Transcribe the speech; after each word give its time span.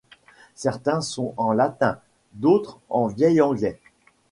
Certains 0.55 1.01
sont 1.01 1.35
en 1.37 1.51
latin, 1.53 1.99
d'autres 2.33 2.79
en 2.89 3.05
vieil 3.05 3.39
anglais. 3.39 3.79